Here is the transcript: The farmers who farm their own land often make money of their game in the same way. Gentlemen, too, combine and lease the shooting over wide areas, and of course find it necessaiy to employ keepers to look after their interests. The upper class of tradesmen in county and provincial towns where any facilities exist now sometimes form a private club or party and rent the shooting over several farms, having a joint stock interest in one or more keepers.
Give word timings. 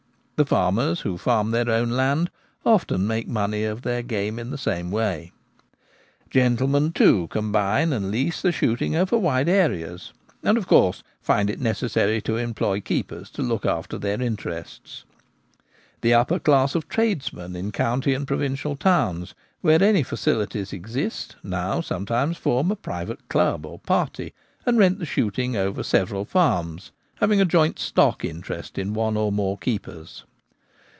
The 0.37 0.45
farmers 0.47 1.01
who 1.01 1.19
farm 1.19 1.51
their 1.51 1.69
own 1.69 1.91
land 1.91 2.31
often 2.65 3.05
make 3.05 3.27
money 3.27 3.63
of 3.63 3.83
their 3.83 4.01
game 4.01 4.39
in 4.39 4.49
the 4.49 4.57
same 4.57 4.89
way. 4.89 5.31
Gentlemen, 6.31 6.93
too, 6.93 7.27
combine 7.27 7.93
and 7.93 8.09
lease 8.09 8.41
the 8.41 8.51
shooting 8.51 8.95
over 8.95 9.19
wide 9.19 9.47
areas, 9.47 10.13
and 10.41 10.57
of 10.57 10.65
course 10.67 11.03
find 11.21 11.47
it 11.47 11.59
necessaiy 11.59 12.23
to 12.23 12.37
employ 12.37 12.79
keepers 12.81 13.29
to 13.29 13.43
look 13.43 13.67
after 13.67 13.99
their 13.99 14.19
interests. 14.19 15.05
The 16.01 16.15
upper 16.15 16.39
class 16.39 16.73
of 16.73 16.89
tradesmen 16.89 17.55
in 17.55 17.71
county 17.71 18.15
and 18.15 18.25
provincial 18.25 18.75
towns 18.75 19.35
where 19.61 19.83
any 19.83 20.01
facilities 20.01 20.73
exist 20.73 21.35
now 21.43 21.81
sometimes 21.81 22.35
form 22.35 22.71
a 22.71 22.75
private 22.75 23.29
club 23.29 23.63
or 23.63 23.77
party 23.77 24.33
and 24.65 24.79
rent 24.79 24.97
the 24.97 25.05
shooting 25.05 25.55
over 25.55 25.83
several 25.83 26.25
farms, 26.25 26.89
having 27.17 27.39
a 27.39 27.45
joint 27.45 27.77
stock 27.77 28.25
interest 28.25 28.79
in 28.79 28.95
one 28.95 29.15
or 29.15 29.31
more 29.31 29.55
keepers. 29.59 30.23